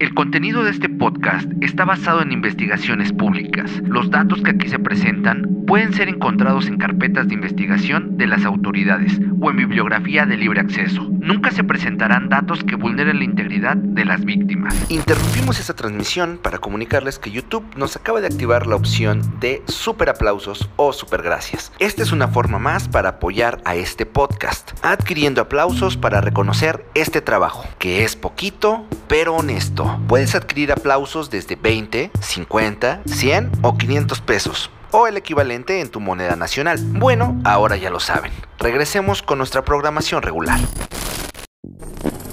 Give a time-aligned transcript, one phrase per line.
[0.00, 3.70] El contenido de este podcast está basado en investigaciones públicas.
[3.84, 8.46] Los datos que aquí se presentan pueden ser encontrados en carpetas de investigación de las
[8.46, 11.06] autoridades o en bibliografía de libre acceso.
[11.20, 14.74] Nunca se presentarán datos que vulneren la integridad de las víctimas.
[14.90, 20.08] Interrumpimos esta transmisión para comunicarles que YouTube nos acaba de activar la opción de super
[20.08, 21.72] aplausos o super gracias.
[21.78, 27.20] Esta es una forma más para apoyar a este podcast, adquiriendo aplausos para reconocer este
[27.20, 29.89] trabajo, que es poquito pero honesto.
[30.08, 36.00] Puedes adquirir aplausos desde 20, 50, 100 o 500 pesos o el equivalente en tu
[36.00, 36.78] moneda nacional.
[36.80, 38.32] Bueno, ahora ya lo saben.
[38.58, 40.60] Regresemos con nuestra programación regular.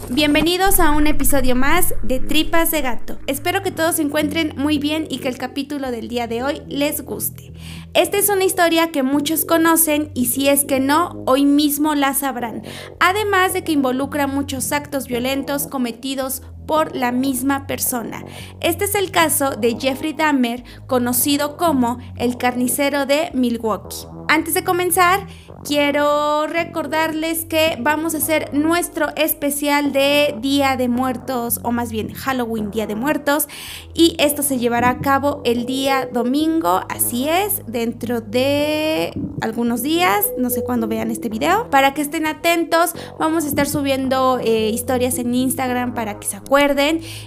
[0.09, 3.20] Bienvenidos a un episodio más de Tripas de Gato.
[3.27, 6.61] Espero que todos se encuentren muy bien y que el capítulo del día de hoy
[6.67, 7.53] les guste.
[7.94, 12.13] Esta es una historia que muchos conocen y si es que no, hoy mismo la
[12.13, 12.63] sabrán.
[12.99, 18.23] Además de que involucra muchos actos violentos cometidos por la misma persona.
[18.59, 24.05] Este es el caso de Jeffrey Dahmer, conocido como el carnicero de Milwaukee.
[24.27, 25.25] Antes de comenzar,
[25.63, 32.13] quiero recordarles que vamos a hacer nuestro especial de Día de Muertos, o más bien
[32.13, 33.47] Halloween Día de Muertos,
[33.93, 40.25] y esto se llevará a cabo el día domingo, así es, dentro de algunos días,
[40.38, 44.69] no sé cuándo vean este video, para que estén atentos, vamos a estar subiendo eh,
[44.69, 46.56] historias en Instagram para que se acuerden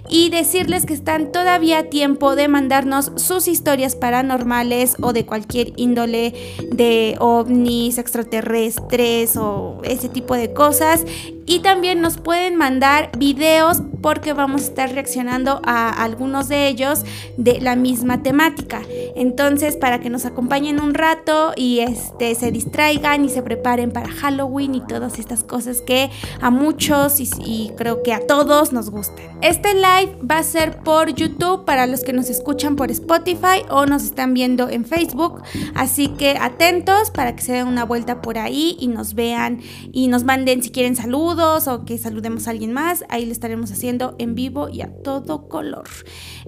[0.09, 5.73] y decirles que están todavía a tiempo de mandarnos sus historias paranormales o de cualquier
[5.77, 6.35] índole
[6.73, 11.05] de ovnis, extraterrestres o ese tipo de cosas.
[11.51, 17.05] Y también nos pueden mandar videos porque vamos a estar reaccionando a algunos de ellos
[17.37, 18.83] de la misma temática.
[19.17, 24.09] Entonces, para que nos acompañen un rato y este, se distraigan y se preparen para
[24.09, 26.09] Halloween y todas estas cosas que
[26.41, 29.27] a muchos y, creo que a todos nos gustan.
[29.43, 33.87] Este live va a ser por YouTube para los que nos escuchan por Spotify o
[33.87, 35.43] nos están viendo en Facebook.
[35.75, 39.61] Así que atentos para que se den una vuelta por ahí y nos vean
[39.91, 43.05] y nos manden si quieren saludos o que saludemos a alguien más.
[43.09, 45.89] Ahí lo estaremos haciendo en vivo y a todo color.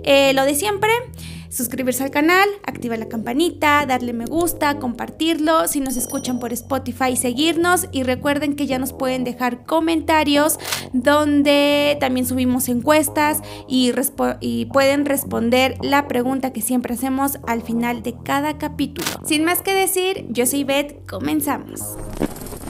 [0.04, 0.90] Eh, lo de siempre,
[1.48, 7.16] suscribirse al canal, activar la campanita, darle me gusta, compartirlo, si nos escuchan por Spotify,
[7.16, 10.58] seguirnos y recuerden que ya nos pueden dejar comentarios
[10.92, 13.92] donde también subimos encuestas y,
[14.40, 19.08] y pueden responder la pregunta que siempre hacemos al final de cada capítulo.
[19.24, 21.96] Sin más que decir, yo soy Beth, comenzamos.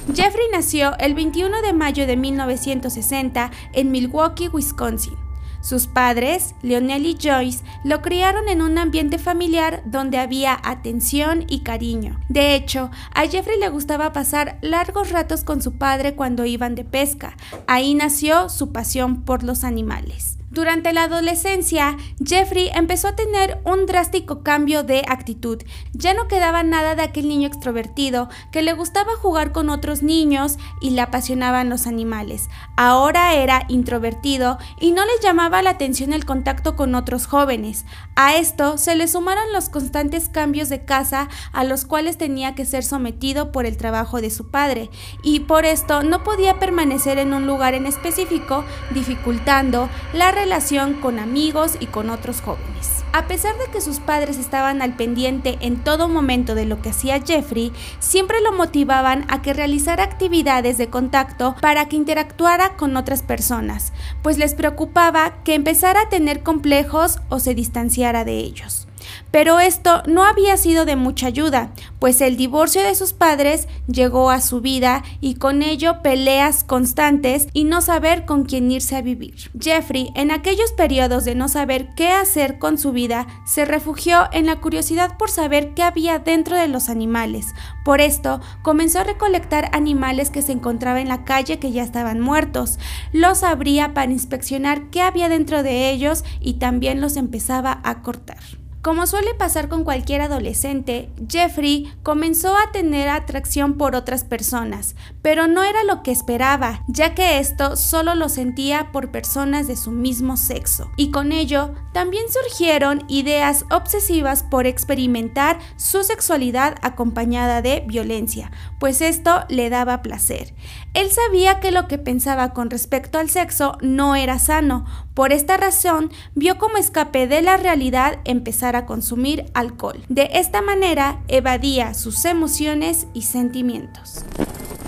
[0.09, 5.15] Jeffrey nació el 21 de mayo de 1960 en Milwaukee, Wisconsin.
[5.61, 11.61] Sus padres, Leonel y Joyce, lo criaron en un ambiente familiar donde había atención y
[11.61, 12.19] cariño.
[12.29, 16.85] De hecho, a Jeffrey le gustaba pasar largos ratos con su padre cuando iban de
[16.85, 17.37] pesca.
[17.69, 20.42] Ahí nació su pasión por los animales.
[20.53, 25.63] Durante la adolescencia, Jeffrey empezó a tener un drástico cambio de actitud.
[25.95, 30.59] Ya no quedaba nada de aquel niño extrovertido que le gustaba jugar con otros niños
[30.83, 32.51] y le apasionaban los animales.
[32.77, 37.87] Ahora era introvertido y no le llamaba la atención el contacto con otros jóvenes.
[38.15, 42.67] A esto se le sumaron los constantes cambios de casa a los cuales tenía que
[42.67, 44.91] ser sometido por el trabajo de su padre,
[45.23, 51.21] y por esto no podía permanecer en un lugar en específico, dificultando la relación con
[51.21, 53.05] amigos y con otros jóvenes.
[53.13, 56.89] A pesar de que sus padres estaban al pendiente en todo momento de lo que
[56.89, 62.97] hacía Jeffrey, siempre lo motivaban a que realizara actividades de contacto para que interactuara con
[62.97, 63.93] otras personas,
[64.23, 68.89] pues les preocupaba que empezara a tener complejos o se distanciara de ellos.
[69.33, 74.31] Pero esto no había sido de mucha ayuda, pues el divorcio de sus padres llegó
[74.31, 79.01] a su vida y con ello peleas constantes y no saber con quién irse a
[79.01, 79.51] vivir.
[79.59, 84.45] Jeffrey, en aquellos periodos de no saber qué hacer con su vida, se refugió en
[84.45, 87.47] la curiosidad por saber qué había dentro de los animales.
[87.87, 92.21] Por esto, comenzó a recolectar animales que se encontraban en la calle que ya estaban
[92.21, 92.79] muertos.
[93.13, 98.62] Los abría para inspeccionar qué había dentro de ellos y también los empezaba a cortar.
[98.83, 105.47] Como suele pasar con cualquier adolescente, Jeffrey comenzó a tener atracción por otras personas, pero
[105.47, 109.93] no era lo que esperaba, ya que esto solo lo sentía por personas de su
[109.93, 110.91] mismo sexo.
[110.97, 118.51] Y con ello también surgieron ideas obsesivas por experimentar su sexualidad acompañada de violencia,
[118.81, 120.55] pues esto le daba placer.
[120.93, 125.57] Él sabía que lo que pensaba con respecto al sexo no era sano, por esta
[125.57, 130.03] razón vio como escape de la realidad empezar a consumir alcohol.
[130.09, 134.25] De esta manera evadía sus emociones y sentimientos.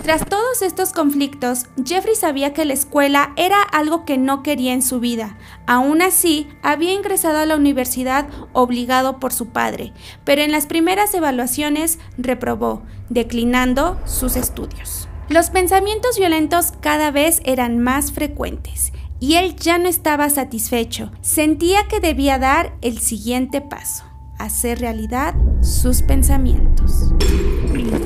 [0.05, 4.83] Tras todos estos conflictos, Jeffrey sabía que la escuela era algo que no quería en
[4.83, 5.35] su vida.
[5.65, 9.93] Aún así, había ingresado a la universidad obligado por su padre,
[10.23, 15.09] pero en las primeras evaluaciones reprobó, declinando sus estudios.
[15.27, 21.11] Los pensamientos violentos cada vez eran más frecuentes y él ya no estaba satisfecho.
[21.21, 24.05] Sentía que debía dar el siguiente paso,
[24.37, 27.13] hacer realidad sus pensamientos.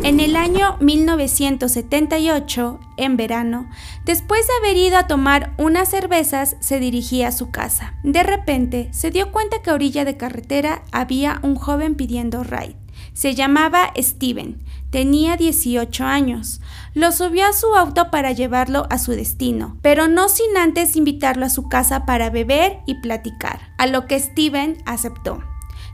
[0.03, 3.69] En el año 1978, en verano,
[4.05, 7.95] después de haber ido a tomar unas cervezas, se dirigía a su casa.
[8.03, 12.77] De repente, se dio cuenta que a orilla de carretera había un joven pidiendo ride.
[13.13, 16.61] Se llamaba Steven, tenía 18 años.
[16.93, 21.45] Lo subió a su auto para llevarlo a su destino, pero no sin antes invitarlo
[21.45, 25.39] a su casa para beber y platicar, a lo que Steven aceptó.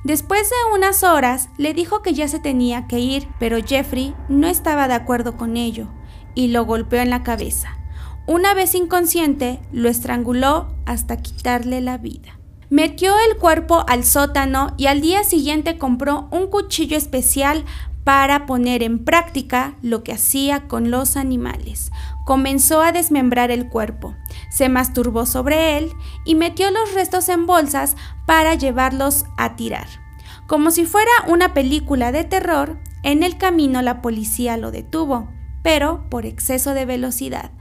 [0.03, 4.47] Después de unas horas le dijo que ya se tenía que ir, pero Jeffrey no
[4.47, 5.87] estaba de acuerdo con ello
[6.35, 7.77] y lo golpeó en la cabeza.
[8.27, 12.39] Una vez inconsciente, lo estranguló hasta quitarle la vida.
[12.69, 17.63] Metió el cuerpo al sótano y al día siguiente compró un cuchillo especial
[18.05, 21.91] para poner en práctica lo que hacía con los animales.
[22.23, 24.15] Comenzó a desmembrar el cuerpo,
[24.49, 25.91] se masturbó sobre él
[26.23, 27.97] y metió los restos en bolsas
[28.27, 29.87] para llevarlos a tirar.
[30.45, 35.27] Como si fuera una película de terror, en el camino la policía lo detuvo,
[35.63, 37.51] pero por exceso de velocidad.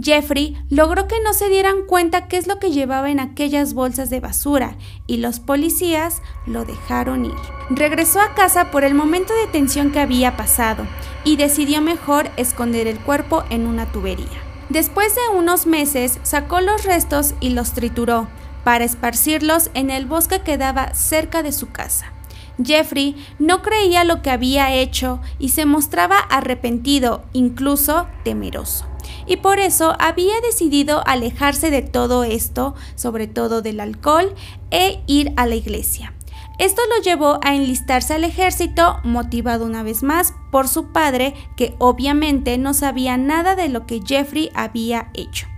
[0.00, 4.10] Jeffrey logró que no se dieran cuenta qué es lo que llevaba en aquellas bolsas
[4.10, 4.76] de basura
[5.06, 7.34] y los policías lo dejaron ir.
[7.70, 10.86] Regresó a casa por el momento de tensión que había pasado
[11.24, 14.26] y decidió mejor esconder el cuerpo en una tubería.
[14.68, 18.28] Después de unos meses sacó los restos y los trituró
[18.64, 22.12] para esparcirlos en el bosque que daba cerca de su casa.
[22.62, 28.93] Jeffrey no creía lo que había hecho y se mostraba arrepentido, incluso temeroso
[29.26, 34.34] y por eso había decidido alejarse de todo esto, sobre todo del alcohol,
[34.70, 36.14] e ir a la iglesia.
[36.58, 41.74] Esto lo llevó a enlistarse al ejército, motivado una vez más por su padre, que
[41.78, 45.48] obviamente no sabía nada de lo que Jeffrey había hecho.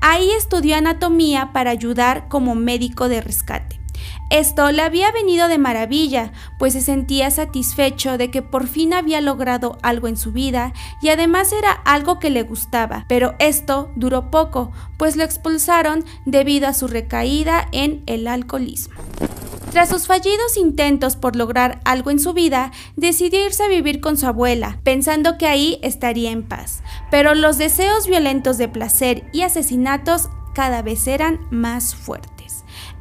[0.00, 3.79] Ahí estudió anatomía para ayudar como médico de rescate.
[4.30, 9.20] Esto le había venido de maravilla, pues se sentía satisfecho de que por fin había
[9.20, 10.72] logrado algo en su vida
[11.02, 16.68] y además era algo que le gustaba, pero esto duró poco, pues lo expulsaron debido
[16.68, 18.94] a su recaída en el alcoholismo.
[19.72, 24.16] Tras sus fallidos intentos por lograr algo en su vida, decidió irse a vivir con
[24.16, 26.82] su abuela, pensando que ahí estaría en paz.
[27.10, 32.39] Pero los deseos violentos de placer y asesinatos cada vez eran más fuertes.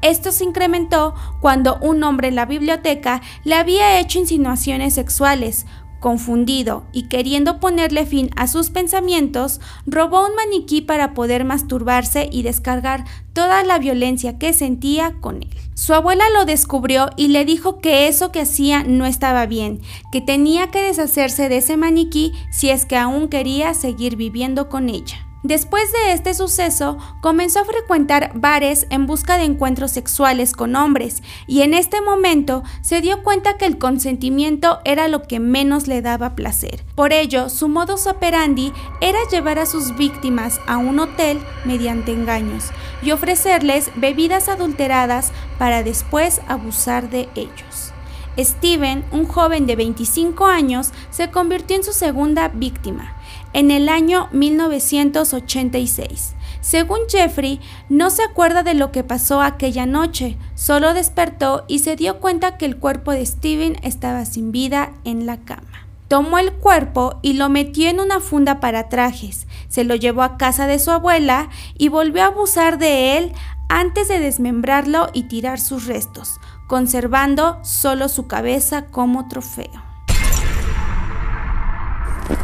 [0.02, 5.66] Esto se incrementó cuando un hombre en la biblioteca le había hecho insinuaciones sexuales.
[6.00, 12.42] Confundido y queriendo ponerle fin a sus pensamientos, robó un maniquí para poder masturbarse y
[12.42, 13.04] descargar
[13.34, 15.50] toda la violencia que sentía con él.
[15.74, 19.82] Su abuela lo descubrió y le dijo que eso que hacía no estaba bien,
[20.12, 24.88] que tenía que deshacerse de ese maniquí si es que aún quería seguir viviendo con
[24.88, 25.29] ella.
[25.44, 31.24] Después de este suceso, comenzó a frecuentar bares en busca de encuentros sexuales con hombres
[31.48, 36.02] y en este momento se dio cuenta que el consentimiento era lo que menos le
[36.02, 36.84] daba placer.
[36.94, 42.66] Por ello, su modus operandi era llevar a sus víctimas a un hotel mediante engaños
[43.02, 47.94] y ofrecerles bebidas adulteradas para después abusar de ellos.
[48.38, 53.16] Steven, un joven de 25 años, se convirtió en su segunda víctima
[53.54, 56.36] en el año 1986.
[56.62, 61.96] Según Jeffrey, no se acuerda de lo que pasó aquella noche, solo despertó y se
[61.96, 65.88] dio cuenta que el cuerpo de Steven estaba sin vida en la cama.
[66.10, 70.38] Tomó el cuerpo y lo metió en una funda para trajes, se lo llevó a
[70.38, 73.34] casa de su abuela y volvió a abusar de él
[73.70, 79.89] antes de desmembrarlo y tirar sus restos, conservando solo su cabeza como trofeo.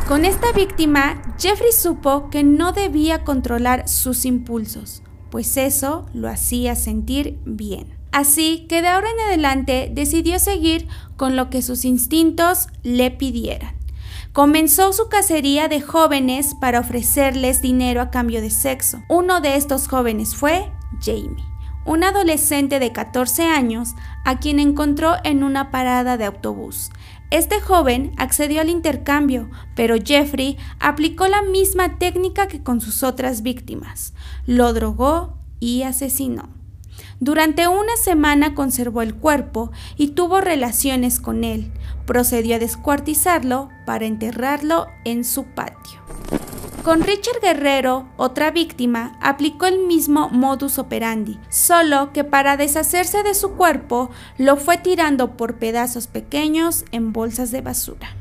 [0.08, 6.76] Con esta víctima, Jeffrey supo que no debía controlar sus impulsos, pues eso lo hacía
[6.76, 7.98] sentir bien.
[8.12, 13.76] Así que de ahora en adelante decidió seguir con lo que sus instintos le pidieran.
[14.32, 19.02] Comenzó su cacería de jóvenes para ofrecerles dinero a cambio de sexo.
[19.10, 20.72] Uno de estos jóvenes fue
[21.04, 21.44] Jamie,
[21.84, 26.92] un adolescente de 14 años a quien encontró en una parada de autobús.
[27.32, 33.42] Este joven accedió al intercambio, pero Jeffrey aplicó la misma técnica que con sus otras
[33.42, 34.14] víctimas.
[34.46, 36.50] Lo drogó y asesinó.
[37.20, 41.72] Durante una semana conservó el cuerpo y tuvo relaciones con él.
[42.06, 46.05] Procedió a descuartizarlo para enterrarlo en su patio.
[46.86, 53.34] Con Richard Guerrero, otra víctima, aplicó el mismo modus operandi, solo que para deshacerse de
[53.34, 58.16] su cuerpo lo fue tirando por pedazos pequeños en bolsas de basura.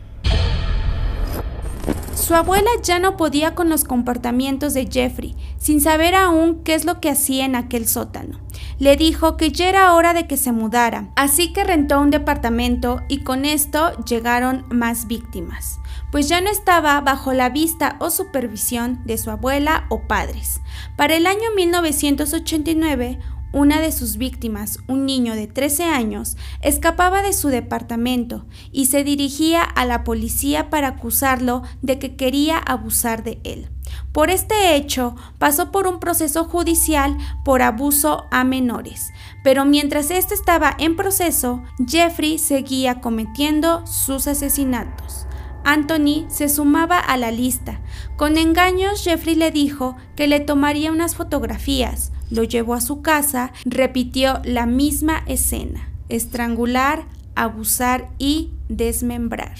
[2.14, 6.86] Su abuela ya no podía con los comportamientos de Jeffrey, sin saber aún qué es
[6.86, 8.40] lo que hacía en aquel sótano.
[8.78, 13.02] Le dijo que ya era hora de que se mudara, así que rentó un departamento
[13.10, 15.80] y con esto llegaron más víctimas,
[16.14, 20.60] pues ya no estaba bajo la vista o supervisión de su abuela o padres.
[20.96, 23.18] Para el año 1989,
[23.52, 29.02] una de sus víctimas, un niño de 13 años, escapaba de su departamento y se
[29.02, 33.68] dirigía a la policía para acusarlo de que quería abusar de él.
[34.12, 39.10] Por este hecho, pasó por un proceso judicial por abuso a menores,
[39.42, 45.26] pero mientras este estaba en proceso, Jeffrey seguía cometiendo sus asesinatos.
[45.64, 47.80] Anthony se sumaba a la lista.
[48.16, 53.52] Con engaños, Jeffrey le dijo que le tomaría unas fotografías, lo llevó a su casa,
[53.64, 59.56] repitió la misma escena, estrangular, abusar y desmembrar.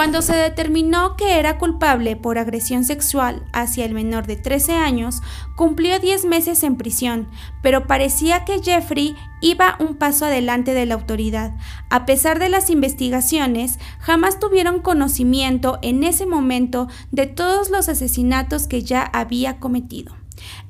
[0.00, 5.20] Cuando se determinó que era culpable por agresión sexual hacia el menor de 13 años,
[5.56, 7.28] cumplió 10 meses en prisión,
[7.62, 11.52] pero parecía que Jeffrey iba un paso adelante de la autoridad.
[11.90, 18.68] A pesar de las investigaciones, jamás tuvieron conocimiento en ese momento de todos los asesinatos
[18.68, 20.16] que ya había cometido.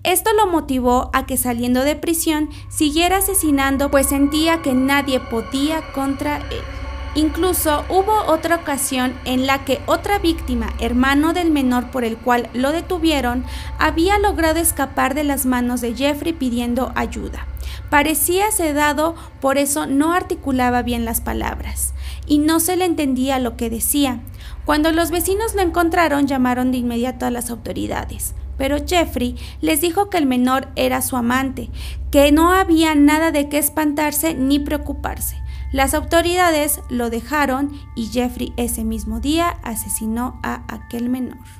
[0.02, 5.92] Esto lo motivó a que saliendo de prisión siguiera asesinando pues sentía que nadie podía
[5.92, 6.79] contra él.
[7.14, 12.48] Incluso hubo otra ocasión en la que otra víctima, hermano del menor por el cual
[12.54, 13.44] lo detuvieron,
[13.78, 17.46] había logrado escapar de las manos de Jeffrey pidiendo ayuda.
[17.90, 21.94] Parecía sedado, por eso no articulaba bien las palabras,
[22.26, 24.20] y no se le entendía lo que decía.
[24.64, 30.10] Cuando los vecinos lo encontraron, llamaron de inmediato a las autoridades pero Jeffrey les dijo
[30.10, 31.70] que el menor era su amante,
[32.10, 35.39] que no había nada de qué espantarse ni preocuparse.
[35.72, 41.59] Las autoridades lo dejaron y Jeffrey ese mismo día asesinó a aquel menor.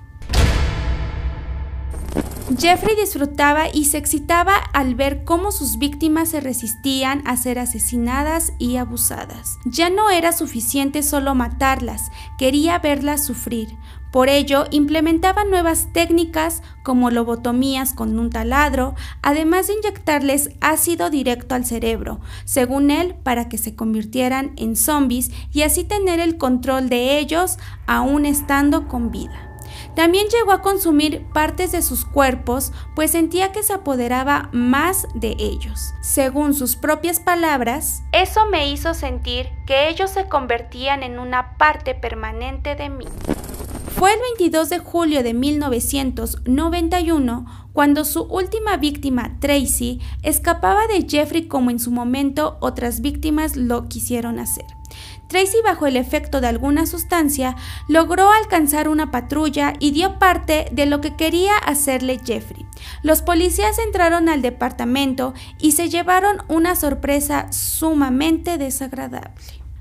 [2.59, 8.53] Jeffrey disfrutaba y se excitaba al ver cómo sus víctimas se resistían a ser asesinadas
[8.59, 9.59] y abusadas.
[9.65, 13.69] Ya no era suficiente solo matarlas, quería verlas sufrir.
[14.11, 21.55] Por ello, implementaba nuevas técnicas como lobotomías con un taladro, además de inyectarles ácido directo
[21.55, 26.89] al cerebro, según él, para que se convirtieran en zombies y así tener el control
[26.89, 29.50] de ellos aún estando con vida.
[29.95, 35.37] También llegó a consumir partes de sus cuerpos, pues sentía que se apoderaba más de
[35.39, 35.93] ellos.
[36.01, 41.95] Según sus propias palabras, eso me hizo sentir que ellos se convertían en una parte
[41.95, 43.07] permanente de mí.
[43.97, 51.49] Fue el 22 de julio de 1991 cuando su última víctima, Tracy, escapaba de Jeffrey
[51.49, 54.80] como en su momento otras víctimas lo quisieron hacer.
[55.31, 57.55] Tracy, bajo el efecto de alguna sustancia,
[57.87, 62.67] logró alcanzar una patrulla y dio parte de lo que quería hacerle Jeffrey.
[63.05, 69.31] Los policías entraron al departamento y se llevaron una sorpresa sumamente desagradable.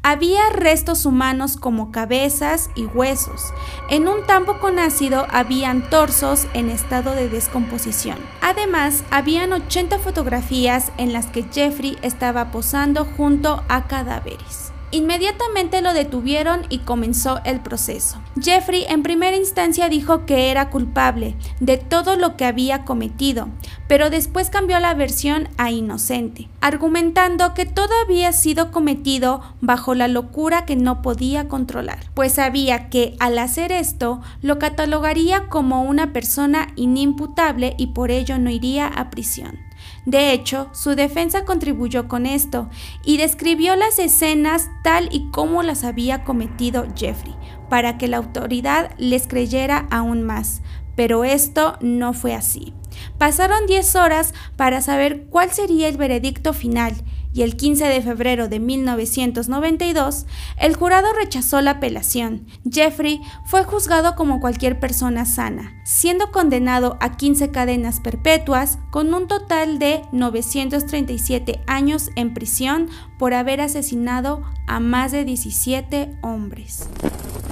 [0.04, 3.42] Había restos humanos como cabezas y huesos.
[3.90, 8.20] En un tambo con ácido habían torsos en estado de descomposición.
[8.42, 14.74] Además, habían 80 fotografías en las que Jeffrey estaba posando junto a cadáveres.
[14.92, 18.18] Inmediatamente lo detuvieron y comenzó el proceso.
[18.42, 23.50] Jeffrey en primera instancia dijo que era culpable de todo lo que había cometido,
[23.88, 30.08] pero después cambió la versión a inocente, argumentando que todo había sido cometido bajo la
[30.08, 36.14] locura que no podía controlar, pues sabía que al hacer esto lo catalogaría como una
[36.14, 39.69] persona inimputable y por ello no iría a prisión.
[40.06, 42.70] De hecho, su defensa contribuyó con esto
[43.04, 47.36] y describió las escenas tal y como las había cometido Jeffrey,
[47.70, 50.62] para que la autoridad les creyera aún más.
[50.96, 52.74] Pero esto no fue así.
[53.18, 56.94] Pasaron 10 horas para saber cuál sería el veredicto final
[57.34, 60.26] y el 15 de febrero de 1992,
[60.58, 62.48] el jurado rechazó la apelación.
[62.70, 69.28] Jeffrey fue juzgado como cualquier persona sana, siendo condenado a 15 cadenas perpetuas con un
[69.28, 76.90] total de 937 años en prisión por haber asesinado a más de 17 hombres.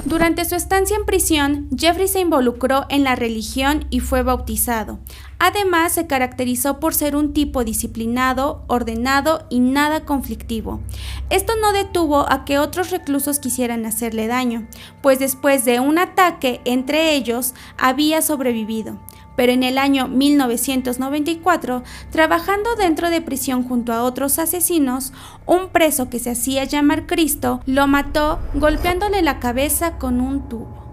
[0.07, 4.99] Durante su estancia en prisión, Jeffrey se involucró en la religión y fue bautizado.
[5.37, 10.79] Además, se caracterizó por ser un tipo disciplinado, ordenado y nada conflictivo.
[11.29, 14.65] Esto no detuvo a que otros reclusos quisieran hacerle daño,
[15.01, 18.97] pues después de un ataque entre ellos había sobrevivido
[19.37, 25.13] pero en el año 1994, trabajando dentro de prisión junto a otros asesinos,
[25.45, 30.87] un preso que se hacía llamar Cristo lo mató golpeándole la cabeza con un tubo.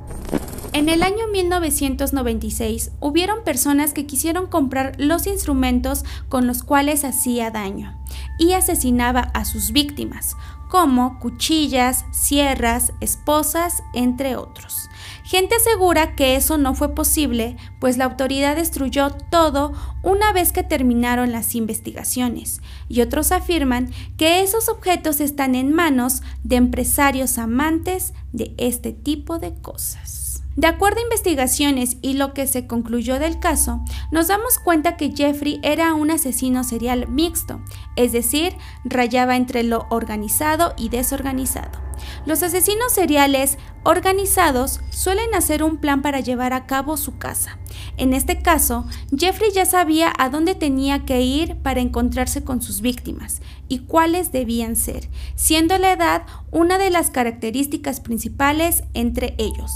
[0.74, 7.50] En el año 1996 hubieron personas que quisieron comprar los instrumentos con los cuales hacía
[7.50, 7.96] daño
[8.38, 10.36] y asesinaba a sus víctimas,
[10.68, 14.90] como cuchillas, sierras, esposas, entre otros.
[15.24, 20.62] Gente asegura que eso no fue posible, pues la autoridad destruyó todo una vez que
[20.62, 28.12] terminaron las investigaciones, y otros afirman que esos objetos están en manos de empresarios amantes
[28.32, 30.42] de este tipo de cosas.
[30.56, 33.80] De acuerdo a investigaciones y lo que se concluyó del caso,
[34.12, 37.60] nos damos cuenta que Jeffrey era un asesino serial mixto,
[37.96, 38.54] es decir,
[38.84, 41.83] rayaba entre lo organizado y desorganizado.
[42.26, 47.58] Los asesinos seriales organizados suelen hacer un plan para llevar a cabo su caza.
[47.96, 48.86] En este caso,
[49.16, 54.32] Jeffrey ya sabía a dónde tenía que ir para encontrarse con sus víctimas y cuáles
[54.32, 59.70] debían ser, siendo la edad una de las características principales entre ellos.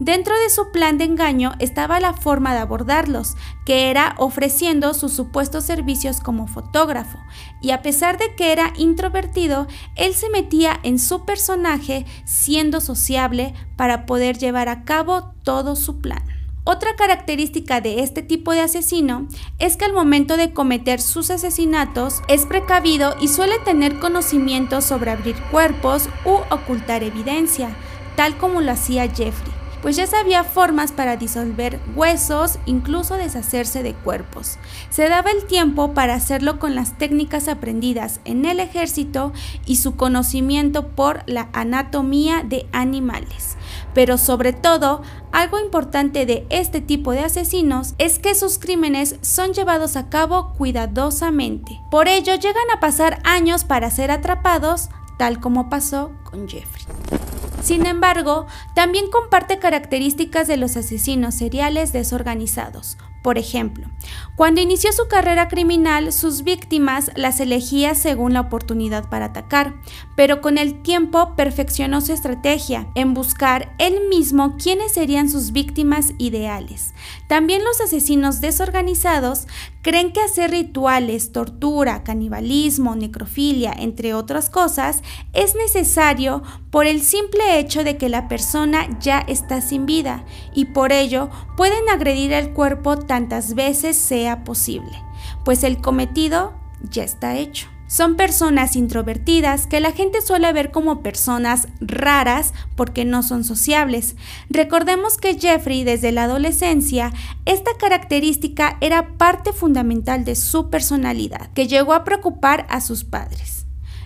[0.00, 5.12] Dentro de su plan de engaño estaba la forma de abordarlos, que era ofreciendo sus
[5.12, 7.18] supuestos servicios como fotógrafo,
[7.60, 13.52] y a pesar de que era introvertido, él se metía en su personaje siendo sociable
[13.76, 16.22] para poder llevar a cabo todo su plan.
[16.64, 22.22] Otra característica de este tipo de asesino es que al momento de cometer sus asesinatos
[22.28, 27.76] es precavido y suele tener conocimiento sobre abrir cuerpos u ocultar evidencia,
[28.14, 33.94] tal como lo hacía Jeffrey pues ya sabía formas para disolver huesos, incluso deshacerse de
[33.94, 34.58] cuerpos.
[34.90, 39.32] Se daba el tiempo para hacerlo con las técnicas aprendidas en el ejército
[39.66, 43.56] y su conocimiento por la anatomía de animales.
[43.94, 49.52] Pero sobre todo, algo importante de este tipo de asesinos es que sus crímenes son
[49.52, 51.80] llevados a cabo cuidadosamente.
[51.90, 57.19] Por ello llegan a pasar años para ser atrapados, tal como pasó con Jeffrey.
[57.62, 62.96] Sin embargo, también comparte características de los asesinos seriales desorganizados.
[63.22, 63.86] Por ejemplo,
[64.34, 69.74] cuando inició su carrera criminal, sus víctimas las elegía según la oportunidad para atacar,
[70.16, 76.14] pero con el tiempo perfeccionó su estrategia en buscar él mismo quiénes serían sus víctimas
[76.16, 76.94] ideales.
[77.28, 79.46] También los asesinos desorganizados
[79.82, 85.02] creen que hacer rituales, tortura, canibalismo, necrofilia, entre otras cosas,
[85.32, 90.66] es necesario por el simple hecho de que la persona ya está sin vida y
[90.66, 95.02] por ello pueden agredir el cuerpo tantas veces sea posible,
[95.44, 96.54] pues el cometido
[96.92, 97.66] ya está hecho.
[97.88, 104.14] Son personas introvertidas que la gente suele ver como personas raras porque no son sociables.
[104.48, 107.12] Recordemos que Jeffrey desde la adolescencia,
[107.46, 113.59] esta característica era parte fundamental de su personalidad, que llegó a preocupar a sus padres.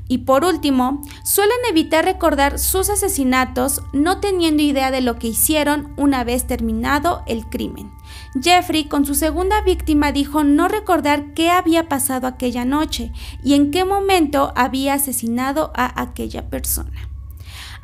[0.06, 5.94] Y por último, suelen evitar recordar sus asesinatos no teniendo idea de lo que hicieron
[5.96, 7.90] una vez terminado el crimen.
[8.40, 13.12] Jeffrey con su segunda víctima dijo no recordar qué había pasado aquella noche
[13.42, 17.08] y en qué momento había asesinado a aquella persona.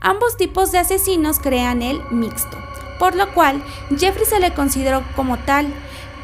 [0.01, 2.57] Ambos tipos de asesinos crean el mixto,
[2.99, 3.63] por lo cual
[3.99, 5.73] Jeffrey se le consideró como tal,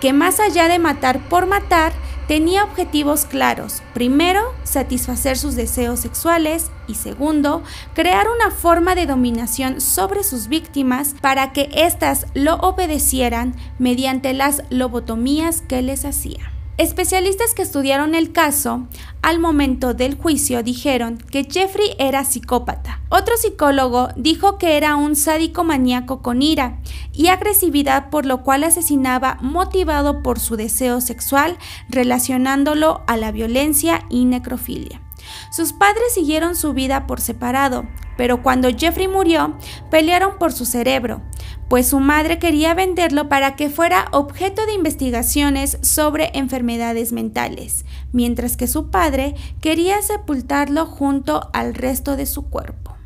[0.01, 1.93] que más allá de matar por matar,
[2.27, 3.83] tenía objetivos claros.
[3.95, 7.63] Primero, satisfacer sus deseos sexuales y segundo,
[7.95, 14.63] crear una forma de dominación sobre sus víctimas para que éstas lo obedecieran mediante las
[14.71, 16.56] lobotomías que les hacía.
[16.79, 18.87] Especialistas que estudiaron el caso
[19.23, 23.01] al momento del juicio dijeron que Jeffrey era psicópata.
[23.09, 26.79] Otro psicólogo dijo que era un sádico maníaco con ira
[27.15, 31.57] y agresividad por lo cual asesinaba motivado por su deseo sexual
[31.89, 35.06] relacionándolo a la violencia y necrofilia.
[35.51, 37.87] Sus padres siguieron su vida por separado,
[38.17, 39.57] pero cuando Jeffrey murió,
[39.91, 41.23] pelearon por su cerebro,
[41.69, 48.57] pues su madre quería venderlo para que fuera objeto de investigaciones sobre enfermedades mentales, mientras
[48.57, 52.97] que su padre quería sepultarlo junto al resto de su cuerpo.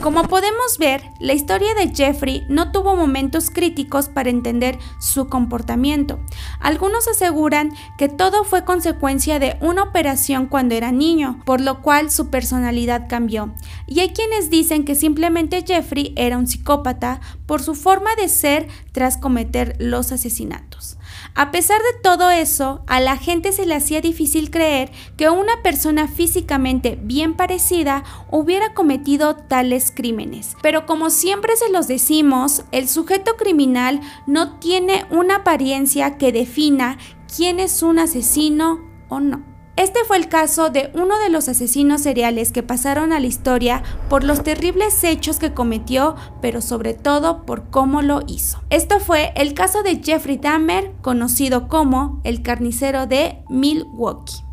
[0.00, 6.18] Como podemos ver, la historia de Jeffrey no tuvo momentos críticos para entender su comportamiento.
[6.58, 12.10] Algunos aseguran que todo fue consecuencia de una operación cuando era niño, por lo cual
[12.10, 13.52] su personalidad cambió.
[13.86, 18.68] Y hay quienes dicen que simplemente Jeffrey era un psicópata por su forma de ser
[18.92, 20.96] tras cometer los asesinatos.
[21.34, 25.62] A pesar de todo eso, a la gente se le hacía difícil creer que una
[25.62, 30.56] persona físicamente bien parecida hubiera cometido tales crímenes.
[30.62, 36.98] Pero como siempre se los decimos, el sujeto criminal no tiene una apariencia que defina
[37.34, 39.49] quién es un asesino o no.
[39.80, 43.82] Este fue el caso de uno de los asesinos seriales que pasaron a la historia
[44.10, 48.62] por los terribles hechos que cometió, pero sobre todo por cómo lo hizo.
[48.68, 54.44] Esto fue el caso de Jeffrey Dahmer, conocido como el carnicero de Milwaukee.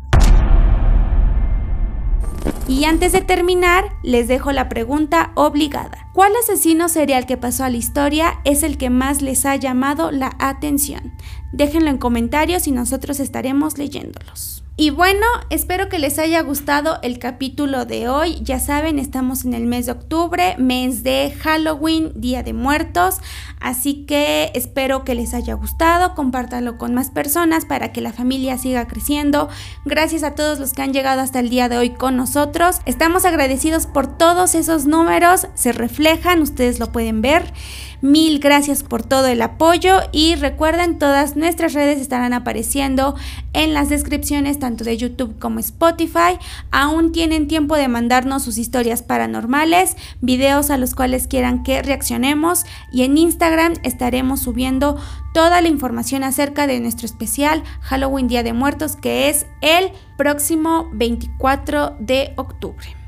[2.66, 6.08] Y antes de terminar, les dejo la pregunta obligada.
[6.14, 10.10] ¿Cuál asesino serial que pasó a la historia es el que más les ha llamado
[10.10, 11.12] la atención?
[11.52, 14.64] Déjenlo en comentarios y nosotros estaremos leyéndolos.
[14.80, 18.38] Y bueno, espero que les haya gustado el capítulo de hoy.
[18.42, 23.16] Ya saben, estamos en el mes de octubre, mes de Halloween, Día de Muertos.
[23.60, 26.14] Así que espero que les haya gustado.
[26.14, 29.48] Compártanlo con más personas para que la familia siga creciendo.
[29.84, 32.76] Gracias a todos los que han llegado hasta el día de hoy con nosotros.
[32.86, 35.48] Estamos agradecidos por todos esos números.
[35.54, 37.52] Se reflejan, ustedes lo pueden ver.
[38.00, 43.16] Mil gracias por todo el apoyo y recuerden todas nuestras redes estarán apareciendo
[43.52, 46.38] en las descripciones tanto de YouTube como Spotify.
[46.70, 52.66] Aún tienen tiempo de mandarnos sus historias paranormales, videos a los cuales quieran que reaccionemos
[52.92, 54.96] y en Instagram estaremos subiendo
[55.34, 60.88] toda la información acerca de nuestro especial Halloween Día de Muertos que es el próximo
[60.92, 62.97] 24 de octubre.